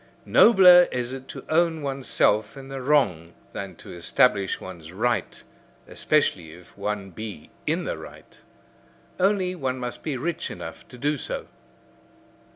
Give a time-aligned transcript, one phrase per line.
[0.25, 5.43] Nobler is it to own oneself in the wrong than to establish one's right,
[5.87, 8.39] especially if one be in the right.
[9.19, 11.45] Only, one must be rich enough to do so.